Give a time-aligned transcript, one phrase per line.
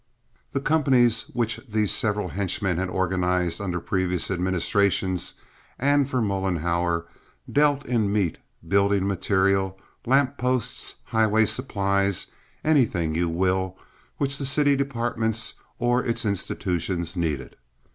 [0.51, 5.35] The companies which these several henchmen had organized under previous administrations,
[5.77, 7.05] and for Mollenhauer,
[7.51, 9.77] dealt in meat, building material,
[10.07, 12.25] lamp posts, highway supplies,
[12.63, 13.77] anything you will,
[14.17, 17.55] which the city departments or its institutions needed.